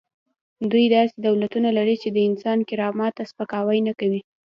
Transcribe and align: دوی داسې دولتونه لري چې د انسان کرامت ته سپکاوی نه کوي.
دوی 0.71 0.85
داسې 0.95 1.13
دولتونه 1.27 1.69
لري 1.77 1.95
چې 2.01 2.09
د 2.11 2.17
انسان 2.29 2.59
کرامت 2.69 3.11
ته 3.17 3.23
سپکاوی 3.31 3.79
نه 3.87 3.93
کوي. 3.99 4.21